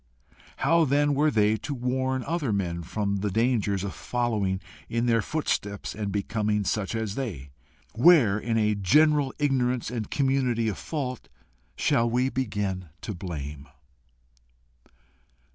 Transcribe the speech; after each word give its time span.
How 0.57 0.83
then 0.83 1.13
were 1.13 1.29
they 1.29 1.57
to 1.57 1.75
warn 1.75 2.23
other 2.23 2.51
men 2.51 2.81
from 2.81 3.17
the 3.17 3.29
dangers 3.29 3.83
of 3.83 3.93
following 3.93 4.59
in 4.89 5.05
their 5.05 5.21
footsteps 5.21 5.93
and 5.93 6.11
becoming 6.11 6.63
such 6.63 6.95
as 6.95 7.13
they? 7.13 7.51
Where, 7.93 8.39
in 8.39 8.57
a 8.57 8.73
general 8.73 9.31
ignorance 9.37 9.91
and 9.91 10.09
community 10.09 10.67
of 10.69 10.79
fault, 10.79 11.29
shall 11.75 12.09
we 12.09 12.29
begin 12.29 12.89
to 13.01 13.13
blame? 13.13 13.67